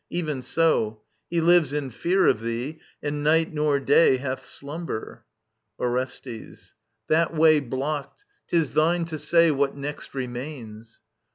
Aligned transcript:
Even 0.09 0.41
so: 0.41 1.03
He 1.29 1.41
lives 1.41 1.73
in 1.73 1.91
fear 1.91 2.25
of 2.25 2.41
thee, 2.41 2.79
and 3.03 3.23
night 3.23 3.53
nor 3.53 3.79
day 3.79 4.17
Hath 4.17 4.47
slumber. 4.47 5.25
Orestes. 5.77 6.73
That 7.07 7.35
way 7.35 7.59
blocked!— 7.59 8.25
^'Tis 8.51 8.71
thine 8.71 9.05
to 9.05 9.19
say 9.19 9.51
What 9.51 9.75
next 9.77 10.15
remains. 10.15 11.01